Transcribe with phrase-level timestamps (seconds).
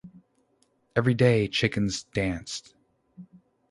[0.95, 2.73] Every day, chickens dance.